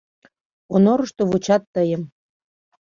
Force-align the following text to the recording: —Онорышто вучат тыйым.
—Онорышто 0.73 1.21
вучат 1.29 1.63
тыйым. 1.73 2.03